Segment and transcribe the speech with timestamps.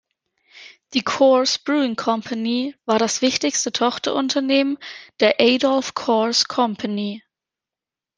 [0.95, 4.79] Die Coors Brewing Company war das wichtigste Tochterunternehmen
[5.19, 7.21] der "Adolph Coors Company".